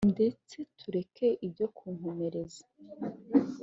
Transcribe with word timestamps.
Ndetse 0.13 0.57
tureke 0.79 1.27
ibyo 1.45 1.65
nkukomereze 1.73 2.63